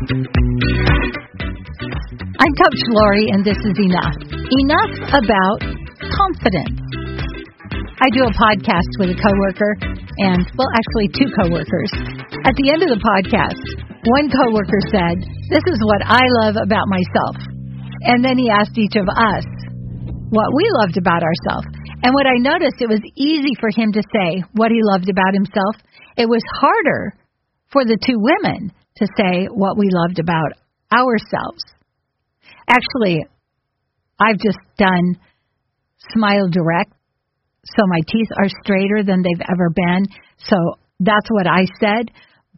I'm 0.00 0.16
Coach 2.56 2.80
Lori, 2.88 3.28
and 3.36 3.44
this 3.44 3.60
is 3.60 3.76
Enough. 3.76 4.16
Enough 4.32 4.96
about 5.12 5.60
confidence. 6.16 6.80
I 8.00 8.08
do 8.08 8.24
a 8.24 8.32
podcast 8.32 8.88
with 8.96 9.12
a 9.12 9.18
coworker, 9.20 9.76
and, 10.24 10.40
well, 10.56 10.72
actually, 10.72 11.12
two 11.12 11.28
coworkers. 11.36 11.92
At 12.48 12.56
the 12.56 12.72
end 12.72 12.80
of 12.80 12.88
the 12.88 12.96
podcast, 12.96 13.60
one 14.08 14.32
coworker 14.32 14.80
said, 14.88 15.20
This 15.52 15.68
is 15.68 15.76
what 15.84 16.00
I 16.08 16.24
love 16.48 16.56
about 16.56 16.88
myself. 16.88 17.36
And 18.08 18.24
then 18.24 18.40
he 18.40 18.48
asked 18.48 18.80
each 18.80 18.96
of 18.96 19.04
us 19.04 19.44
what 20.32 20.48
we 20.56 20.64
loved 20.80 20.96
about 20.96 21.20
ourselves. 21.20 21.68
And 22.00 22.16
what 22.16 22.24
I 22.24 22.40
noticed, 22.40 22.80
it 22.80 22.88
was 22.88 23.04
easy 23.20 23.52
for 23.60 23.68
him 23.68 23.92
to 23.92 24.00
say 24.00 24.48
what 24.56 24.72
he 24.72 24.80
loved 24.80 25.12
about 25.12 25.36
himself. 25.36 25.76
It 26.16 26.24
was 26.24 26.40
harder 26.56 27.20
for 27.72 27.84
the 27.84 27.98
two 27.98 28.18
women 28.18 28.72
to 28.96 29.06
say 29.16 29.46
what 29.46 29.78
we 29.78 29.88
loved 29.90 30.18
about 30.18 30.52
ourselves. 30.92 31.62
Actually, 32.68 33.24
I've 34.20 34.38
just 34.38 34.58
done 34.76 35.16
Smile 36.12 36.48
Direct, 36.50 36.92
so 37.64 37.82
my 37.86 38.00
teeth 38.06 38.28
are 38.38 38.48
straighter 38.62 39.02
than 39.04 39.22
they've 39.22 39.46
ever 39.50 39.70
been. 39.70 40.06
So 40.38 40.56
that's 40.98 41.28
what 41.30 41.46
I 41.46 41.66
said. 41.78 42.10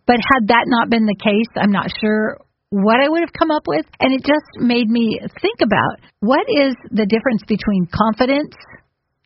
But 0.06 0.16
had 0.16 0.48
that 0.48 0.64
not 0.66 0.90
been 0.90 1.06
the 1.06 1.18
case, 1.22 1.50
I'm 1.56 1.72
not 1.72 1.90
sure 2.00 2.38
what 2.70 3.00
I 3.00 3.08
would 3.08 3.20
have 3.20 3.36
come 3.38 3.50
up 3.50 3.64
with. 3.66 3.86
And 4.00 4.12
it 4.14 4.24
just 4.24 4.48
made 4.56 4.88
me 4.88 5.20
think 5.40 5.60
about 5.62 6.00
what 6.20 6.46
is 6.48 6.74
the 6.90 7.06
difference 7.06 7.42
between 7.46 7.86
confidence 7.92 8.54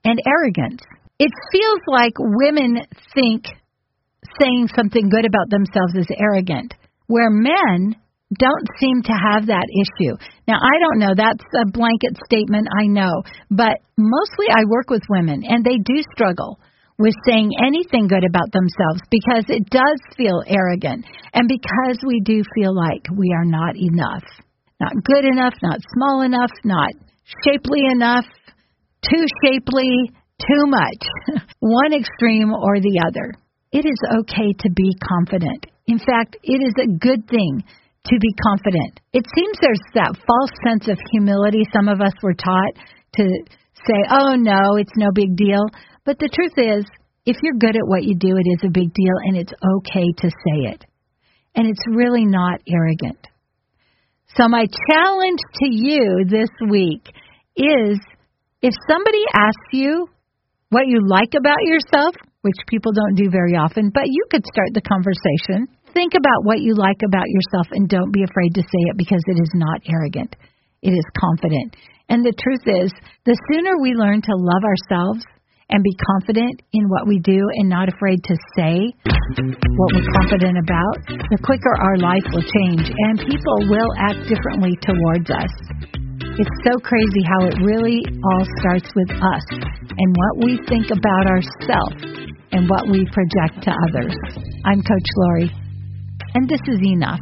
and 0.04 0.20
arrogance. 0.26 0.82
It 1.18 1.30
feels 1.52 1.80
like 1.86 2.12
women 2.18 2.82
think 3.14 3.44
saying 4.40 4.68
something 4.74 5.08
good 5.08 5.24
about 5.24 5.50
themselves 5.50 5.94
is 5.94 6.06
arrogant 6.18 6.74
where 7.06 7.30
men 7.30 7.96
don't 8.34 8.66
seem 8.80 9.02
to 9.02 9.14
have 9.14 9.46
that 9.46 9.70
issue. 9.70 10.18
Now, 10.48 10.58
I 10.58 10.74
don't 10.82 10.98
know, 10.98 11.14
that's 11.14 11.46
a 11.54 11.70
blanket 11.70 12.18
statement, 12.26 12.66
I 12.74 12.86
know, 12.86 13.22
but 13.50 13.78
mostly 13.96 14.46
I 14.50 14.66
work 14.66 14.90
with 14.90 15.02
women 15.08 15.42
and 15.46 15.64
they 15.64 15.78
do 15.78 16.02
struggle 16.12 16.58
with 16.98 17.14
saying 17.28 17.52
anything 17.62 18.08
good 18.08 18.24
about 18.24 18.50
themselves 18.50 19.00
because 19.10 19.44
it 19.48 19.68
does 19.70 20.00
feel 20.16 20.42
arrogant 20.46 21.04
and 21.34 21.46
because 21.46 21.98
we 22.06 22.20
do 22.24 22.42
feel 22.54 22.74
like 22.74 23.04
we 23.14 23.32
are 23.36 23.44
not 23.44 23.76
enough. 23.76 24.24
Not 24.80 24.92
good 25.04 25.24
enough, 25.24 25.54
not 25.62 25.80
small 25.94 26.22
enough, 26.22 26.50
not 26.64 26.90
shapely 27.44 27.80
enough, 27.90 28.24
too 29.02 29.24
shapely, 29.44 30.10
too 30.40 30.66
much. 30.66 31.42
One 31.60 31.92
extreme 31.92 32.52
or 32.52 32.80
the 32.80 33.02
other. 33.06 33.32
It 33.76 33.84
is 33.84 34.00
okay 34.20 34.56
to 34.60 34.70
be 34.70 34.96
confident. 35.04 35.66
In 35.86 35.98
fact, 35.98 36.38
it 36.42 36.64
is 36.64 36.72
a 36.80 36.96
good 36.96 37.28
thing 37.28 37.62
to 38.06 38.16
be 38.18 38.32
confident. 38.42 39.00
It 39.12 39.26
seems 39.36 39.58
there's 39.60 39.84
that 39.92 40.16
false 40.16 40.54
sense 40.64 40.88
of 40.88 40.96
humility 41.12 41.68
some 41.74 41.86
of 41.86 42.00
us 42.00 42.14
were 42.22 42.32
taught 42.32 42.72
to 43.20 43.24
say, 43.86 44.00
oh 44.08 44.34
no, 44.34 44.76
it's 44.80 44.96
no 44.96 45.10
big 45.12 45.36
deal. 45.36 45.60
But 46.06 46.18
the 46.18 46.32
truth 46.32 46.56
is, 46.56 46.86
if 47.26 47.36
you're 47.42 47.60
good 47.60 47.76
at 47.76 47.84
what 47.84 48.04
you 48.04 48.14
do, 48.14 48.38
it 48.38 48.48
is 48.48 48.64
a 48.64 48.72
big 48.72 48.94
deal 48.94 49.16
and 49.28 49.36
it's 49.36 49.52
okay 49.52 50.08
to 50.24 50.28
say 50.30 50.72
it. 50.72 50.82
And 51.54 51.68
it's 51.68 51.84
really 51.86 52.24
not 52.24 52.60
arrogant. 52.66 53.20
So, 54.38 54.48
my 54.48 54.64
challenge 54.88 55.40
to 55.60 55.68
you 55.68 56.24
this 56.26 56.48
week 56.66 57.04
is 57.54 58.00
if 58.62 58.72
somebody 58.88 59.22
asks 59.34 59.68
you 59.72 60.08
what 60.70 60.86
you 60.86 61.00
like 61.06 61.34
about 61.36 61.60
yourself, 61.60 62.14
which 62.46 62.62
people 62.70 62.94
don't 62.94 63.18
do 63.18 63.26
very 63.26 63.58
often, 63.58 63.90
but 63.90 64.06
you 64.06 64.22
could 64.30 64.46
start 64.46 64.70
the 64.70 64.86
conversation. 64.86 65.66
Think 65.90 66.14
about 66.14 66.46
what 66.46 66.62
you 66.62 66.78
like 66.78 67.02
about 67.02 67.26
yourself 67.26 67.66
and 67.74 67.90
don't 67.90 68.14
be 68.14 68.22
afraid 68.22 68.54
to 68.54 68.62
say 68.62 68.82
it 68.86 68.96
because 68.96 69.22
it 69.26 69.42
is 69.42 69.50
not 69.58 69.82
arrogant. 69.90 70.36
It 70.86 70.94
is 70.94 71.06
confident. 71.18 71.74
And 72.06 72.22
the 72.22 72.36
truth 72.38 72.62
is, 72.62 72.94
the 73.26 73.34
sooner 73.50 73.82
we 73.82 73.98
learn 73.98 74.22
to 74.22 74.34
love 74.38 74.62
ourselves 74.62 75.26
and 75.70 75.82
be 75.82 75.90
confident 76.14 76.62
in 76.72 76.86
what 76.86 77.08
we 77.08 77.18
do 77.18 77.42
and 77.58 77.68
not 77.68 77.90
afraid 77.90 78.22
to 78.22 78.34
say 78.54 78.78
what 79.10 79.90
we're 79.90 80.12
confident 80.22 80.54
about, 80.62 80.94
the 81.34 81.42
quicker 81.42 81.74
our 81.82 81.98
life 81.98 82.22
will 82.30 82.46
change 82.62 82.86
and 82.86 83.18
people 83.26 83.58
will 83.66 83.90
act 83.98 84.22
differently 84.30 84.78
towards 84.86 85.26
us. 85.34 85.50
It's 86.38 86.50
so 86.68 86.78
crazy 86.84 87.22
how 87.24 87.46
it 87.46 87.54
really 87.64 88.02
all 88.22 88.44
starts 88.60 88.92
with 88.94 89.10
us 89.10 89.42
and 89.96 90.14
what 90.14 90.44
we 90.44 90.60
think 90.68 90.90
about 90.92 91.26
ourselves 91.26 92.28
and 92.52 92.68
what 92.68 92.90
we 92.92 93.06
project 93.10 93.64
to 93.64 93.72
others. 93.88 94.12
I'm 94.66 94.82
Coach 94.82 95.08
Lori, 95.16 95.50
and 96.34 96.46
this 96.46 96.60
is 96.68 96.78
enough. 96.82 97.20